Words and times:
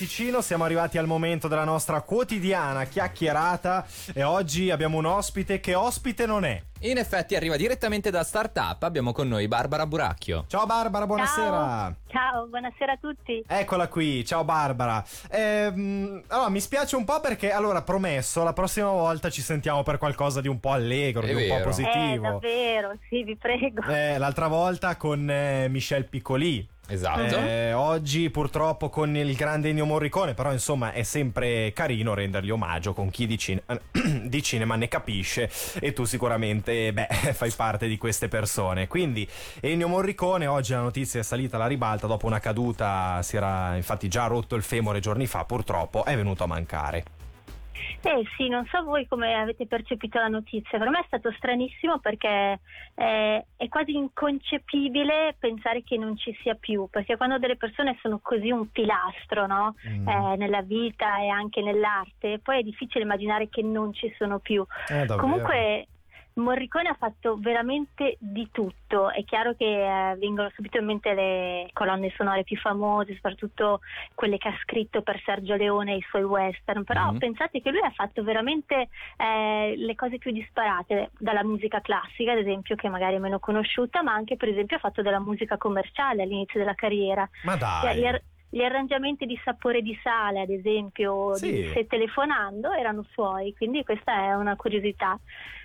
Ticino, 0.00 0.40
siamo 0.40 0.64
arrivati 0.64 0.96
al 0.96 1.06
momento 1.06 1.46
della 1.46 1.64
nostra 1.64 2.00
quotidiana 2.00 2.84
chiacchierata 2.84 3.84
e 4.14 4.22
oggi 4.22 4.70
abbiamo 4.70 4.96
un 4.96 5.04
ospite 5.04 5.60
che 5.60 5.74
ospite 5.74 6.24
non 6.24 6.46
è. 6.46 6.58
In 6.84 6.96
effetti 6.96 7.36
arriva 7.36 7.56
direttamente 7.56 8.10
da 8.10 8.24
Startup, 8.24 8.82
abbiamo 8.82 9.12
con 9.12 9.28
noi 9.28 9.46
Barbara 9.46 9.86
Buracchio. 9.86 10.46
Ciao 10.48 10.64
Barbara, 10.64 11.04
buonasera. 11.04 11.50
Ciao, 11.50 11.96
Ciao 12.06 12.46
buonasera 12.46 12.92
a 12.92 12.96
tutti. 12.98 13.44
Eccola 13.46 13.88
qui, 13.88 14.24
ciao 14.24 14.42
Barbara. 14.42 15.04
Ehm, 15.30 16.22
allora, 16.28 16.48
mi 16.48 16.60
spiace 16.60 16.96
un 16.96 17.04
po' 17.04 17.20
perché, 17.20 17.52
allora, 17.52 17.82
promesso, 17.82 18.42
la 18.42 18.54
prossima 18.54 18.88
volta 18.88 19.28
ci 19.28 19.42
sentiamo 19.42 19.82
per 19.82 19.98
qualcosa 19.98 20.40
di 20.40 20.48
un 20.48 20.60
po' 20.60 20.70
allegro, 20.70 21.26
È 21.26 21.34
di 21.34 21.42
un 21.42 21.58
po' 21.58 21.64
positivo. 21.64 22.26
Eh, 22.26 22.30
davvero, 22.30 22.94
sì, 23.10 23.22
vi 23.22 23.36
prego. 23.36 23.82
Eh, 23.82 24.16
l'altra 24.16 24.46
volta 24.46 24.96
con 24.96 25.28
eh, 25.28 25.68
Michel 25.68 26.06
Piccoli. 26.06 26.66
Esatto. 26.90 27.36
Eh, 27.36 27.72
oggi 27.72 28.30
purtroppo 28.30 28.88
con 28.88 29.16
il 29.16 29.34
grande 29.36 29.68
Ennio 29.68 29.84
Morricone, 29.84 30.34
però 30.34 30.50
insomma 30.52 30.92
è 30.92 31.04
sempre 31.04 31.72
carino 31.72 32.14
rendergli 32.14 32.50
omaggio 32.50 32.92
con 32.92 33.10
chi 33.10 33.26
di, 33.26 33.38
cin- 33.38 33.62
di 34.24 34.42
cinema 34.42 34.74
ne 34.74 34.88
capisce 34.88 35.50
e 35.80 35.92
tu 35.92 36.04
sicuramente 36.04 36.92
beh, 36.92 37.06
fai 37.32 37.50
parte 37.52 37.86
di 37.86 37.96
queste 37.96 38.28
persone. 38.28 38.88
Quindi 38.88 39.28
Ennio 39.60 39.86
Morricone, 39.86 40.46
oggi 40.46 40.72
la 40.72 40.80
notizia 40.80 41.20
è 41.20 41.22
salita 41.22 41.56
alla 41.56 41.66
ribalta 41.66 42.06
dopo 42.06 42.26
una 42.26 42.40
caduta, 42.40 43.22
si 43.22 43.36
era 43.36 43.76
infatti 43.76 44.08
già 44.08 44.26
rotto 44.26 44.56
il 44.56 44.62
femore 44.62 45.00
giorni 45.00 45.26
fa, 45.26 45.44
purtroppo 45.44 46.04
è 46.04 46.16
venuto 46.16 46.42
a 46.44 46.46
mancare. 46.46 47.19
Eh 48.02 48.24
sì, 48.36 48.48
non 48.48 48.66
so 48.66 48.82
voi 48.82 49.06
come 49.06 49.34
avete 49.34 49.66
percepito 49.66 50.18
la 50.18 50.28
notizia, 50.28 50.78
per 50.78 50.88
me 50.88 51.00
è 51.00 51.04
stato 51.06 51.30
stranissimo 51.32 51.98
perché 51.98 52.60
eh, 52.94 53.46
è 53.56 53.68
quasi 53.68 53.94
inconcepibile 53.94 55.36
pensare 55.38 55.82
che 55.82 55.96
non 55.96 56.16
ci 56.16 56.36
sia 56.42 56.54
più, 56.54 56.88
perché 56.90 57.16
quando 57.16 57.38
delle 57.38 57.56
persone 57.56 57.98
sono 58.00 58.18
così 58.22 58.50
un 58.50 58.70
pilastro 58.70 59.46
no? 59.46 59.74
Mm. 59.86 60.08
Eh, 60.08 60.36
nella 60.36 60.62
vita 60.62 61.18
e 61.20 61.28
anche 61.28 61.62
nell'arte, 61.62 62.40
poi 62.42 62.60
è 62.60 62.62
difficile 62.62 63.04
immaginare 63.04 63.48
che 63.48 63.62
non 63.62 63.92
ci 63.92 64.12
sono 64.16 64.38
più. 64.38 64.64
Eh. 64.88 65.06
Comunque 65.16 65.88
Morricone 66.40 66.88
ha 66.88 66.94
fatto 66.98 67.36
veramente 67.38 68.16
di 68.18 68.48
tutto, 68.50 69.10
è 69.10 69.22
chiaro 69.24 69.54
che 69.54 69.64
eh, 69.64 70.16
vengono 70.16 70.50
subito 70.54 70.78
in 70.78 70.86
mente 70.86 71.12
le 71.14 71.70
colonne 71.72 72.12
sonore 72.16 72.42
più 72.44 72.56
famose, 72.56 73.14
soprattutto 73.14 73.80
quelle 74.14 74.38
che 74.38 74.48
ha 74.48 74.58
scritto 74.62 75.02
per 75.02 75.20
Sergio 75.24 75.54
Leone 75.54 75.92
e 75.92 75.96
i 75.96 76.04
suoi 76.08 76.24
western, 76.24 76.84
però 76.84 77.10
Mhm. 77.12 77.18
pensate 77.18 77.60
che 77.60 77.70
lui 77.70 77.80
ha 77.80 77.90
fatto 77.90 78.22
veramente 78.22 78.88
eh, 79.16 79.74
le 79.76 79.94
cose 79.94 80.18
più 80.18 80.30
disparate, 80.32 81.10
dalla 81.18 81.44
musica 81.44 81.80
classica 81.80 82.32
ad 82.32 82.38
esempio 82.38 82.74
che 82.76 82.88
magari 82.88 83.16
è 83.16 83.18
meno 83.18 83.38
conosciuta, 83.38 84.02
ma 84.02 84.12
anche 84.12 84.36
per 84.36 84.48
esempio 84.48 84.76
ha 84.76 84.80
fatto 84.80 85.02
della 85.02 85.20
musica 85.20 85.56
commerciale 85.56 86.22
all'inizio 86.22 86.58
della 86.58 86.74
carriera. 86.74 87.28
Ma 87.44 87.56
Cioè, 87.58 87.94
Gli, 87.94 88.00
dai. 88.00 88.06
ar- 88.08 88.22
gli 88.52 88.62
arrangiamenti 88.62 89.26
di 89.26 89.38
sapore 89.44 89.80
di 89.80 89.96
sale, 90.02 90.40
ad 90.40 90.50
esempio, 90.50 91.34
Sì. 91.34 91.52
di 91.52 91.70
Se 91.72 91.86
telefonando, 91.86 92.72
erano 92.72 93.04
suoi, 93.12 93.54
quindi 93.54 93.84
questa 93.84 94.12
è 94.24 94.34
una 94.34 94.56
curiosità 94.56 95.18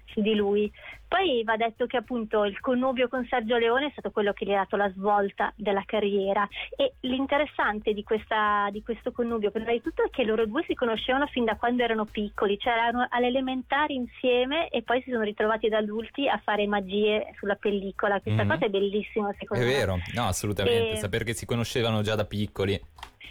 su 0.05 0.21
di 0.21 0.35
lui. 0.35 0.71
Poi 1.07 1.43
va 1.43 1.55
detto 1.55 1.85
che 1.85 1.97
appunto 1.97 2.43
il 2.45 2.59
connubio 2.59 3.07
con 3.07 3.25
Sergio 3.29 3.57
Leone 3.57 3.87
è 3.87 3.89
stato 3.91 4.11
quello 4.11 4.33
che 4.33 4.45
gli 4.45 4.51
ha 4.53 4.57
dato 4.57 4.75
la 4.75 4.89
svolta 4.91 5.53
della 5.55 5.83
carriera 5.85 6.47
e 6.75 6.93
l'interessante 7.01 7.93
di, 7.93 8.03
questa- 8.03 8.67
di 8.71 8.81
questo 8.83 9.11
connubio 9.11 9.51
prima 9.51 9.71
di 9.71 9.81
tutto 9.81 10.03
è 10.03 10.09
che 10.09 10.23
loro 10.23 10.45
due 10.45 10.63
si 10.67 10.73
conoscevano 10.73 11.27
fin 11.27 11.45
da 11.45 11.55
quando 11.55 11.83
erano 11.83 12.05
piccoli, 12.05 12.57
cioè 12.57 12.73
erano 12.73 13.05
alle 13.09 13.27
elementari 13.27 13.95
insieme 13.95 14.69
e 14.69 14.81
poi 14.81 15.01
si 15.03 15.11
sono 15.11 15.23
ritrovati 15.23 15.69
da 15.69 15.77
adulti 15.77 16.27
a 16.27 16.41
fare 16.43 16.65
magie 16.67 17.33
sulla 17.37 17.55
pellicola. 17.55 18.19
Questa 18.19 18.43
Mhm. 18.43 18.49
cosa 18.49 18.65
è 18.65 18.69
bellissima 18.69 19.33
secondo 19.37 19.63
È 19.63 19.67
me. 19.67 19.73
vero, 19.73 19.97
no, 20.15 20.23
assolutamente. 20.25 20.93
E- 20.93 20.97
Sapere 20.97 21.23
che 21.23 21.33
si 21.33 21.45
conoscevano 21.45 22.01
già 22.01 22.15
da 22.15 22.25
piccoli. 22.25 22.79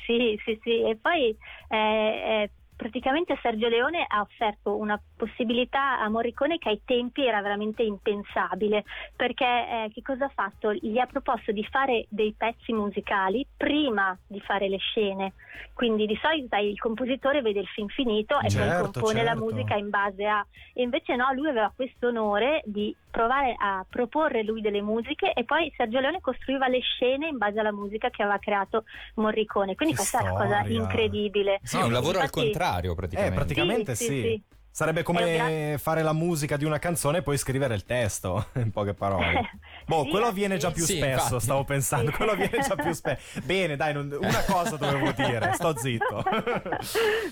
Sì, 0.06 0.38
sì, 0.44 0.58
sì, 0.62 0.82
e 0.82 0.96
poi 1.00 1.36
eh, 1.68 1.76
eh, 1.76 2.50
praticamente 2.76 3.38
Sergio 3.40 3.68
Leone 3.68 4.04
ha 4.06 4.20
offerto 4.20 4.76
una 4.76 5.00
possibilità 5.16 6.00
a 6.00 6.08
Morricone 6.08 6.58
che 6.58 6.70
ai 6.70 6.80
tempi 6.84 7.26
era 7.26 7.40
veramente 7.42 7.82
impensabile, 7.82 8.84
perché 9.14 9.44
eh, 9.44 9.90
che 9.92 10.02
cosa 10.02 10.26
ha 10.26 10.32
fatto? 10.34 10.72
Gli 10.72 10.98
ha 10.98 11.06
proposto 11.06 11.52
di 11.52 11.64
fare 11.64 12.06
dei 12.08 12.34
pezzi 12.36 12.72
musicali 12.72 13.46
prima 13.56 14.16
di 14.26 14.40
fare 14.40 14.68
le 14.68 14.78
scene, 14.78 15.34
quindi 15.72 16.06
di 16.06 16.18
solito 16.20 16.56
il 16.56 16.78
compositore 16.78 17.42
vede 17.42 17.60
il 17.60 17.68
film 17.68 17.88
finito 17.88 18.40
e 18.40 18.50
Certo, 18.50 18.82
poi 18.82 18.92
compone 18.92 19.22
la 19.22 19.30
certo. 19.30 19.44
musica 19.44 19.74
in 19.76 19.90
base 19.90 20.24
a... 20.26 20.44
E 20.72 20.82
invece 20.82 21.16
no, 21.16 21.32
lui 21.32 21.48
aveva 21.48 21.72
questo 21.74 22.08
onore 22.08 22.62
di 22.64 22.94
provare 23.14 23.54
a 23.56 23.86
proporre 23.88 24.42
lui 24.42 24.60
delle 24.60 24.82
musiche 24.82 25.32
e 25.32 25.44
poi 25.44 25.72
Sergio 25.76 26.00
Leone 26.00 26.20
costruiva 26.20 26.66
le 26.66 26.80
scene 26.80 27.28
in 27.28 27.38
base 27.38 27.60
alla 27.60 27.70
musica 27.70 28.10
che 28.10 28.22
aveva 28.22 28.38
creato 28.38 28.84
Morricone. 29.14 29.76
Quindi 29.76 29.94
Che 29.94 30.00
questa 30.00 30.18
è 30.18 30.22
una 30.22 30.32
cosa 30.32 30.58
storia. 30.58 30.80
incredibile. 30.80 31.60
Sì, 31.62 31.78
è 31.78 31.82
un 31.84 31.92
lavoro 31.92 32.18
al 32.18 32.24
Infatti- 32.24 32.40
contrario 32.40 32.90
Eh, 32.90 32.94
praticamente. 32.96 33.34
praticamente 33.36 33.94
Sì, 33.94 34.04
sì. 34.04 34.10
sì, 34.10 34.20
sì. 34.20 34.42
Sarebbe 34.74 35.04
come 35.04 35.76
fare 35.78 36.02
la 36.02 36.12
musica 36.12 36.56
di 36.56 36.64
una 36.64 36.80
canzone 36.80 37.18
e 37.18 37.22
poi 37.22 37.36
scrivere 37.38 37.76
il 37.76 37.84
testo, 37.84 38.46
in 38.58 38.72
poche 38.72 38.92
parole. 38.92 39.50
Boh, 39.86 40.02
Sì, 40.02 40.10
quello 40.10 40.26
avviene 40.26 40.56
già 40.56 40.72
più 40.72 40.82
Sì, 40.82 40.96
spesso, 40.96 41.22
infatti. 41.34 41.42
stavo 41.44 41.62
pensando. 41.62 42.10
Sì. 42.10 42.16
Quello 42.16 42.32
avviene 42.32 42.58
già 42.58 42.74
più 42.74 42.90
spesso. 42.92 43.38
Bene, 43.46 43.76
dai, 43.76 43.92
non- 43.94 44.10
una 44.20 44.42
cosa 44.44 44.76
dovevo 44.76 45.12
dire, 45.12 45.52
sto 45.52 45.76
zitto. 45.76 46.24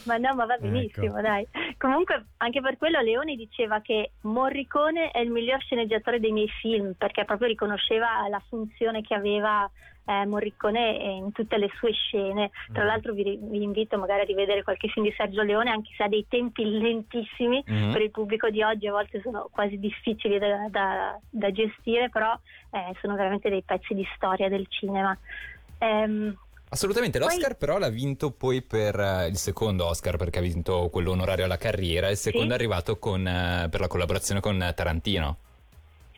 ma 0.05 0.17
no, 0.19 0.35
ma 0.37 0.47
va 0.47 0.57
benissimo, 0.57 1.07
Ecco. 1.07 1.21
dai. 1.21 1.49
Comunque, 1.79 2.27
anche 2.37 2.61
per 2.61 2.77
quello 2.77 3.01
Leone 3.01 3.35
diceva 3.35 3.81
che 3.81 4.13
Morricone 4.21 5.11
è 5.11 5.19
il 5.19 5.31
miglior 5.31 5.61
sceneggiatore 5.63 6.21
dei 6.21 6.31
miei 6.31 6.49
film, 6.61 6.95
perché 6.97 7.25
proprio 7.25 7.49
riconosceva 7.49 8.29
la 8.31 8.41
funzione 8.49 9.03
che 9.03 9.15
aveva 9.15 9.69
eh, 10.05 10.27
Morricone 10.27 10.91
in 10.91 11.33
tutte 11.33 11.57
le 11.59 11.71
sue 11.79 11.93
scene. 11.93 12.51
Tra 12.73 12.83
Mm. 12.83 12.87
l'altro 12.87 13.13
vi, 13.13 13.39
vi 13.41 13.63
invito 13.63 13.99
magari 13.99 14.23
a 14.23 14.25
rivedere 14.25 14.63
qualche 14.63 14.89
film 14.89 15.05
di 15.07 15.15
Sergio 15.17 15.43
Leone, 15.43 15.71
anche 15.71 15.91
se 15.97 16.03
ha 16.03 16.09
dei 16.09 16.27
tempi 16.29 16.65
lentissimi 16.65 17.63
Mhm. 17.67 17.93
per 17.93 18.03
il 18.03 18.11
pubblico 18.11 18.51
di 18.51 18.62
oggi, 18.62 18.87
a 18.87 18.93
volte 18.93 19.21
sono 19.23 19.49
quasi 19.51 19.79
difficili 19.79 20.39
da, 20.39 20.67
da- 20.71 21.19
da 21.29 21.51
gestire, 21.53 22.09
però 22.11 22.33
eh, 22.71 22.95
sono 23.01 23.15
veramente 23.17 23.49
dei 23.51 23.62
pezzi 23.62 23.95
di 23.95 24.07
storia 24.17 24.49
del 24.49 24.67
cinema. 24.69 25.17
Ehm, 25.79 26.37
Assolutamente, 26.73 27.19
Poi- 27.19 27.29
l'Oscar 27.29 27.57
però 27.59 27.77
l'ha 27.77 27.91
vinto 27.91 28.31
poi 28.31 28.62
per 28.62 28.99
eh, 28.99 29.27
il 29.27 29.37
secondo 29.37 29.85
Oscar 29.87 30.17
perché 30.17 30.39
ha 30.39 30.43
vinto 30.43 30.89
quello 30.91 31.11
onorario 31.11 31.45
alla 31.45 31.59
carriera 31.59 32.09
e 32.09 32.12
il 32.12 32.17
secondo 32.17 32.47
Sì. 32.47 32.53
è 32.53 32.55
arrivato 32.55 32.99
con, 32.99 33.27
eh, 33.27 33.69
per 33.71 33.81
la 33.81 33.89
collaborazione 33.89 34.41
con 34.41 34.73
Tarantino. 34.75 35.37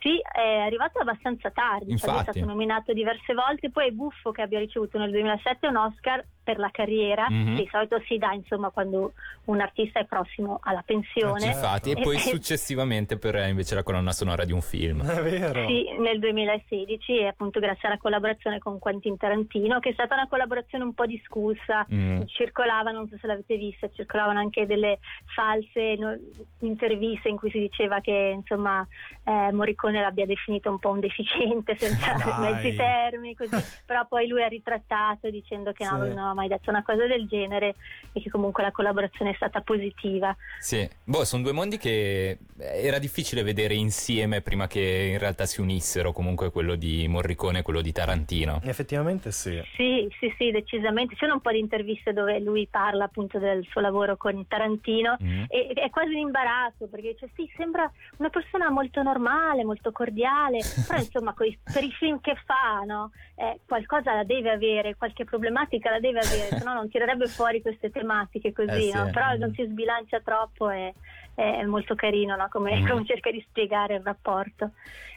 Sì, 0.05 0.21
è 0.21 0.59
arrivato 0.59 0.99
abbastanza 0.99 1.51
tardi, 1.51 1.97
cioè 1.97 2.11
lui 2.11 2.17
è 2.17 2.19
Infatti. 2.19 2.39
stato 2.39 2.45
nominato 2.45 2.93
diverse 2.93 3.33
volte, 3.33 3.71
poi 3.71 3.87
è 3.89 3.91
buffo 3.91 4.33
che 4.33 4.43
abbia 4.43 4.59
ricevuto 4.59 4.99
nel 4.99 5.11
2007 5.11 5.67
un 5.67 5.77
Oscar 5.77 6.23
per 6.45 6.59
la 6.59 6.69
carriera, 6.71 7.27
Mhm. 7.29 7.57
che 7.57 7.63
di 7.63 7.69
solito 7.73 8.01
si 8.07 8.19
dà 8.19 8.33
insomma 8.33 8.69
quando 8.71 9.15
un 9.47 9.61
artista 9.61 9.99
è 9.99 10.05
prossimo 10.05 10.61
alla 10.63 10.83
pensione. 10.87 11.43
Eh, 11.45 11.49
Infatti, 11.49 11.91
e 11.91 11.99
Eh, 11.99 12.03
poi 12.03 12.17
eh, 12.17 12.19
successivamente 12.21 13.17
per 13.19 13.35
invece 13.49 13.75
la 13.75 13.83
colonna 13.83 14.13
sonora 14.13 14.45
di 14.45 14.53
un 14.53 14.61
film. 14.61 15.03
È 15.03 15.23
vero. 15.23 15.67
Sì, 15.67 15.87
nel 15.99 16.19
2016 16.21 17.19
e 17.19 17.27
appunto 17.27 17.59
grazie 17.61 17.89
alla 17.89 17.99
collaborazione 17.99 18.59
con 18.59 18.79
Quentin 18.79 19.17
Tarantino, 19.17 19.81
che 19.81 19.91
è 19.91 19.93
stata 19.95 20.15
una 20.15 20.29
collaborazione 20.29 20.85
un 20.85 20.93
po' 20.95 21.07
discussa, 21.07 21.87
Mm. 21.93 22.23
circolava, 22.27 22.91
non 22.91 23.09
so 23.09 23.17
se 23.19 23.27
l'avete 23.27 23.57
vista, 23.57 23.89
circolavano 23.91 24.39
anche 24.39 24.67
delle 24.67 24.99
false 25.35 25.97
no- 25.97 26.17
interviste 26.61 27.29
in 27.29 27.37
cui 27.37 27.51
si 27.51 27.59
diceva 27.59 28.01
che 28.01 28.33
insomma 28.35 28.87
eh, 29.25 29.53
Morricone 29.53 30.01
l'abbia 30.01 30.27
definito 30.27 30.69
un 30.71 30.79
po' 30.79 30.91
un 30.91 31.01
deficiente 31.01 31.77
senza 31.77 32.13
Dai. 32.39 32.53
mezzi 32.53 32.77
termini, 32.77 33.35
così. 33.35 33.57
però 33.87 34.07
poi 34.07 34.27
lui 34.29 34.43
ha 34.43 34.49
ritrattato 34.49 35.31
dicendo 35.31 35.73
che 35.73 35.85
no, 35.85 36.05
Sì. 36.05 36.13
Aveva 36.35 36.35
mai 36.35 36.49
detto 36.49 36.71
una 36.71 36.83
cosa 36.83 37.07
del 37.07 37.27
genere 37.27 37.77
e 38.13 38.21
che 38.21 38.29
comunque 38.29 38.63
la 38.63 38.73
collaborazione 38.73 39.31
è 39.31 39.35
stata 39.35 39.61
positiva. 39.61 40.37
Sì, 40.59 40.87
boh, 41.05 41.25
sono 41.25 41.43
due 41.43 41.53
mondi 41.53 41.79
che 41.79 42.31
eh, 42.31 42.39
era 42.59 42.99
difficile 42.99 43.43
vedere 43.43 43.75
insieme 43.75 44.41
prima 44.43 44.67
che 44.67 45.11
in 45.13 45.19
realtà 45.19 45.47
si 45.47 45.61
unissero, 45.61 46.13
comunque 46.13 46.51
quello 46.51 46.75
di 46.75 47.07
Morricone 47.09 47.61
e 47.61 47.63
quello 47.63 47.81
di 47.81 47.93
Tarantino. 47.93 48.61
Effettivamente 48.65 49.31
sì. 49.31 49.61
Sì, 49.77 50.09
sì, 50.19 50.33
sì, 50.37 50.51
decisamente. 50.51 51.15
Ci 51.15 51.21
sono 51.21 51.35
un 51.35 51.41
po' 51.41 51.51
di 51.53 51.59
interviste 51.61 52.13
dove 52.13 52.39
lui 52.41 52.67
parla 52.71 53.05
appunto 53.05 53.39
del 53.39 53.65
suo 53.71 53.81
lavoro 53.81 54.17
con 54.17 54.47
Tarantino 54.47 55.17
Mm. 55.23 55.45
e 55.49 55.73
è 55.75 55.91
quasi 55.91 56.13
un 56.13 56.19
imbarazzo 56.19 56.89
perché 56.89 57.13
dice 57.13 57.29
sì, 57.37 57.49
sembra 57.57 57.91
una 58.19 58.31
persona 58.31 58.71
molto 58.71 59.03
normale, 59.03 59.65
molto 59.65 59.93
cordiale, 59.93 60.59
però 60.87 60.99
insomma 60.99 61.33
coi- 61.35 61.57
per 61.63 61.83
i 61.85 61.91
film 61.93 62.21
che 62.21 62.35
fa, 62.45 62.83
no? 62.85 63.11
Eh, 63.37 63.61
qualcosa 63.67 64.15
la 64.15 64.25
deve 64.25 64.51
avere, 64.51 64.97
qualche 64.97 65.25
problematica 65.25 65.91
la 65.91 66.01
deve 66.01 66.21
avere, 66.25 66.59
se 66.59 66.65
no 66.65 66.75
non 66.75 66.89
tirerebbe 66.89 67.29
fuori 67.29 67.61
queste 67.63 67.91
tematiche 67.91 68.53
così, 68.53 68.89
Eh, 68.89 68.91
sì. 68.91 68.97
no? 68.97 69.11
Però 69.11 69.35
non 69.37 69.53
si 69.55 69.65
sbilancia 69.65 70.21
troppo 70.21 70.71
e 70.71 70.95
è 71.35 71.63
molto 71.65 71.95
carino, 71.95 72.37
no? 72.37 72.47
Come, 72.51 72.81
Mm. 72.81 72.87
come 72.89 73.05
cerca 73.05 73.31
di 73.31 73.45
spiegare 73.49 73.95
il 73.97 74.03
rapporto. 74.03 74.71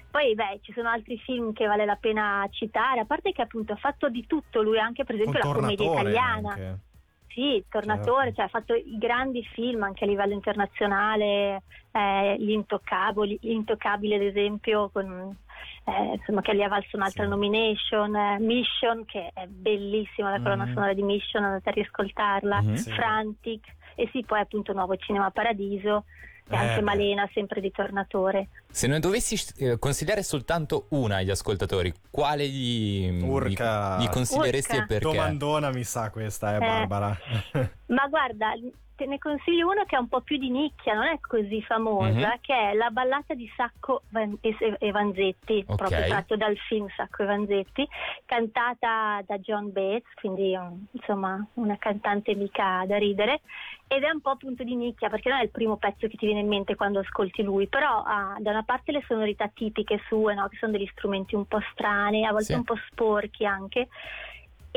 Poi 0.09 0.33
beh, 0.33 0.59
ci 0.61 0.71
sono 0.73 0.89
altri 0.89 1.17
film 1.19 1.53
che 1.53 1.65
vale 1.67 1.85
la 1.85 1.97
pena 1.99 2.47
citare, 2.49 3.01
a 3.01 3.05
parte 3.05 3.31
che 3.33 3.41
appunto 3.41 3.73
ha 3.73 3.77
fatto 3.77 4.09
di 4.09 4.25
tutto 4.25 4.61
lui, 4.61 4.79
anche 4.79 5.03
per 5.03 5.15
esempio 5.15 5.39
la 5.39 5.53
commedia 5.53 5.91
italiana. 5.91 6.49
anche. 6.53 6.77
Sì, 7.27 7.63
Tornatore, 7.69 8.33
Certo. 8.33 8.35
cioè 8.35 8.45
ha 8.45 8.47
fatto 8.47 8.73
i 8.73 8.97
grandi 8.97 9.43
film 9.53 9.83
anche 9.83 10.05
a 10.05 10.07
livello 10.07 10.33
internazionale, 10.33 11.61
eh, 11.91 12.35
Gli 12.39 12.49
Intoccabili, 12.49 13.37
Gli 13.39 13.51
Intoccabili 13.51 14.15
ad 14.15 14.21
esempio, 14.23 14.89
con 14.89 15.37
eh, 15.85 16.15
insomma, 16.17 16.41
che 16.41 16.55
gli 16.55 16.61
ha 16.61 16.67
valso 16.67 16.95
un'altra 16.97 17.23
Sì. 17.23 17.29
nomination, 17.29 18.15
eh, 18.15 18.39
Mission, 18.39 19.05
che 19.05 19.31
è 19.33 19.45
bellissima 19.47 20.31
la 20.31 20.41
colonna 20.41 20.65
Mhm. 20.65 20.73
sonora 20.73 20.93
di 20.93 21.03
Mission, 21.03 21.43
andate 21.43 21.69
a 21.69 21.71
riascoltarla, 21.73 22.61
Mhm. 22.61 22.73
Sì. 22.75 22.91
Frantic, 22.91 23.65
e 23.95 24.09
sì, 24.11 24.23
poi 24.25 24.39
appunto 24.39 24.73
Nuovo 24.73 24.95
Cinema 24.97 25.31
Paradiso, 25.31 26.05
e 26.49 26.55
Eh, 26.55 26.57
anche. 26.57 26.81
Malena, 26.81 27.29
sempre 27.33 27.59
di 27.59 27.71
Tornatore. 27.71 28.47
Se 28.71 28.87
ne 28.87 28.99
dovessi 28.99 29.35
eh, 29.57 29.77
consigliare 29.79 30.23
soltanto 30.23 30.85
una 30.91 31.17
agli 31.17 31.29
ascoltatori, 31.29 31.91
quale 32.09 32.47
gli, 32.47 33.21
Urca. 33.21 33.97
gli, 33.97 34.03
gli 34.03 34.09
consiglieresti 34.09 34.71
Urca. 34.77 34.83
e 34.83 34.87
perché? 34.87 35.03
Domandona 35.15 35.71
mi 35.71 35.83
sa 35.83 36.09
questa, 36.09 36.53
eh, 36.53 36.55
Eh. 36.55 36.59
Barbara. 36.59 37.17
Ma 37.87 38.07
guarda, 38.07 38.53
te 38.97 39.05
ne 39.05 39.17
consiglio 39.19 39.67
uno 39.69 39.83
che 39.85 39.95
è 39.95 39.99
un 39.99 40.07
po' 40.07 40.21
più 40.21 40.37
di 40.37 40.49
nicchia, 40.49 40.93
non 40.95 41.05
è 41.05 41.19
così 41.21 41.61
famosa, 41.61 42.09
Mhm. 42.31 42.37
che 42.41 42.71
è 42.71 42.73
la 42.73 42.89
ballata 42.89 43.33
di 43.33 43.49
Sacco 43.55 44.01
e 44.09 44.91
Vanzetti, 44.91 45.63
Ok. 45.67 45.75
proprio 45.77 46.05
tratto 46.07 46.35
dal 46.35 46.57
film 46.67 46.87
Sacco 46.95 47.23
e 47.23 47.25
Vanzetti, 47.27 47.87
cantata 48.25 49.21
da 49.25 49.37
John 49.37 49.71
Bates, 49.71 50.11
quindi 50.15 50.53
um, 50.55 50.85
insomma 50.91 51.45
una 51.53 51.77
cantante 51.77 52.33
mica 52.35 52.83
da 52.87 52.97
ridere, 52.97 53.41
ed 53.87 54.03
è 54.03 54.09
un 54.09 54.19
po' 54.19 54.31
appunto 54.31 54.63
di 54.63 54.75
nicchia 54.75 55.09
perché 55.09 55.29
non 55.29 55.39
è 55.39 55.43
il 55.43 55.51
primo 55.51 55.77
pezzo 55.77 56.07
che 56.07 56.17
ti 56.17 56.25
viene 56.25 56.41
in 56.41 56.47
mente 56.47 56.75
quando 56.75 56.99
ascolti 56.99 57.41
lui, 57.43 57.67
però 57.67 58.03
ha 58.05 58.35
da 58.39 58.49
una 58.49 58.63
parte 58.63 58.91
le 58.91 59.03
sonorità 59.07 59.47
tipiche 59.47 60.01
sue, 60.07 60.33
no? 60.33 60.47
che 60.49 60.57
sono 60.57 60.71
degli 60.73 60.89
strumenti 60.91 61.35
un 61.35 61.45
po' 61.45 61.61
strani, 61.71 62.25
a 62.25 62.31
volte 62.31 62.45
Sì. 62.45 62.53
un 62.55 62.63
po' 62.63 62.75
sporchi 62.89 63.45
anche, 63.45 63.87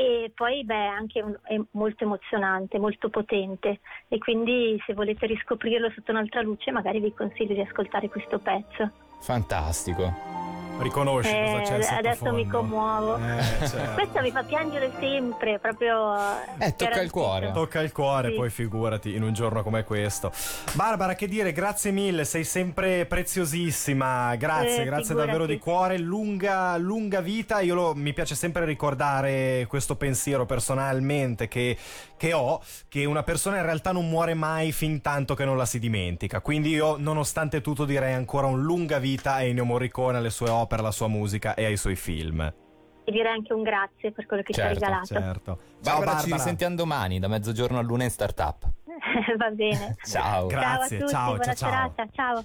e 0.01 0.31
poi 0.33 0.63
beh, 0.63 0.87
anche 0.87 1.21
un- 1.21 1.37
è 1.43 1.59
molto 1.71 2.03
emozionante, 2.03 2.79
molto 2.79 3.09
potente 3.09 3.81
e 4.07 4.17
quindi 4.17 4.81
se 4.85 4.93
volete 4.93 5.27
riscoprirlo 5.27 5.91
sotto 5.91 6.11
un'altra 6.11 6.41
luce 6.41 6.71
magari 6.71 6.99
vi 6.99 7.13
consiglio 7.13 7.53
di 7.53 7.61
ascoltare 7.61 8.09
questo 8.09 8.39
pezzo. 8.39 8.89
Fantastico. 9.19 10.50
Riconosci 10.79 11.29
cosa 11.31 11.59
Eh, 11.59 11.61
c'è 11.63 11.75
in 11.75 11.97
adesso 11.97 12.33
mi 12.33 12.47
commuovo. 12.47 13.15
Eh, 13.17 13.67
certo. 13.67 13.93
Questo 13.93 14.21
mi 14.21 14.31
fa 14.31 14.43
piangere 14.43 14.91
sempre, 14.99 15.59
proprio... 15.59 16.15
Eh, 16.57 16.75
tocca 16.75 17.01
il 17.01 17.11
cuore. 17.11 17.51
Tocca 17.51 17.81
il 17.81 17.91
cuore, 17.91 18.29
Sì. 18.29 18.35
poi 18.35 18.49
figurati 18.49 19.13
in 19.15 19.21
un 19.21 19.31
giorno 19.33 19.61
come 19.61 19.83
questo. 19.83 20.31
Barbara, 20.73 21.13
che 21.13 21.27
dire, 21.27 21.51
grazie 21.51 21.91
mille, 21.91 22.25
sei 22.25 22.43
sempre 22.43 23.05
preziosissima. 23.05 24.35
Grazie, 24.37 24.81
Eh, 24.81 24.85
grazie 24.85 25.05
figurati. 25.05 25.27
davvero 25.29 25.45
di 25.45 25.59
cuore. 25.59 25.97
Lunga, 25.99 26.75
lunga 26.77 27.21
vita. 27.21 27.59
Io 27.59 27.75
lo- 27.75 27.93
mi 27.93 28.13
piace 28.13 28.33
sempre 28.33 28.65
ricordare 28.65 29.65
questo 29.67 29.95
pensiero 29.95 30.45
personalmente 30.47 31.47
che, 31.47 31.77
che 32.17 32.33
ho: 32.33 32.59
che 32.89 33.05
una 33.05 33.21
persona 33.23 33.57
in 33.57 33.63
realtà 33.63 33.91
non 33.91 34.09
muore 34.09 34.33
mai 34.33 34.71
fin 34.71 34.99
tanto 35.01 35.35
che 35.35 35.45
non 35.45 35.57
la 35.57 35.65
si 35.65 35.77
dimentica. 35.77 36.39
Quindi 36.41 36.69
io, 36.69 36.95
nonostante 36.97 37.61
tutto, 37.61 37.85
direi 37.85 38.13
ancora 38.13 38.47
un 38.47 38.61
lunga 38.63 38.97
vita 38.97 39.33
a 39.35 39.43
Ennio 39.43 39.65
Morricone, 39.65 40.17
alle 40.17 40.29
sue 40.31 40.49
opere, 40.49 40.69
alla 40.79 40.91
sua 40.91 41.07
musica 41.07 41.53
e 41.55 41.65
ai 41.65 41.77
suoi 41.77 41.95
film. 41.95 42.41
E 43.03 43.11
direi 43.11 43.33
anche 43.33 43.53
un 43.53 43.63
grazie 43.63 44.11
per 44.11 44.25
quello 44.25 44.43
che 44.43 44.53
Certo, 44.53 44.77
ci 44.77 44.83
ha 44.83 44.87
regalato. 44.87 45.13
Certo. 45.13 45.59
Ciao 45.81 45.97
Barbara, 45.97 46.19
ci 46.19 46.31
risentiamo 46.31 46.75
domani 46.75 47.19
da 47.19 47.27
mezzogiorno 47.27 47.79
a 47.79 47.81
luna 47.81 48.03
in 48.03 48.11
startup. 48.11 48.69
Va 49.37 49.49
bene. 49.49 49.95
Ciao. 50.03 50.47
Grazie, 50.47 50.59
ciao 50.67 50.81
a 50.81 50.99
tutti, 50.99 51.11
ciao, 51.11 51.25
buona 51.35 51.43
ciao, 51.43 51.55
ciao. 51.55 51.69
serata, 51.69 52.07
ciao. 52.11 52.43